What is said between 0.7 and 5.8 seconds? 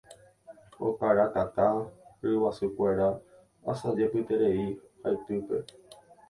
Okarakaka ryguasukuéra asajepyterei haitýpe.